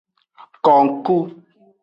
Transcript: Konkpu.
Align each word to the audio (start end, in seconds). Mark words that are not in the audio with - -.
Konkpu. 0.65 1.15